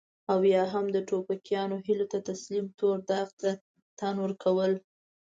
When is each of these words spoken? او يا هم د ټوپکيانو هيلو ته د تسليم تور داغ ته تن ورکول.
او 0.31 0.39
يا 0.53 0.63
هم 0.73 0.85
د 0.95 0.97
ټوپکيانو 1.07 1.75
هيلو 1.85 2.05
ته 2.11 2.17
د 2.21 2.25
تسليم 2.29 2.65
تور 2.79 2.97
داغ 3.09 3.27
ته 3.41 3.49
تن 3.99 4.15
ورکول. 4.23 4.71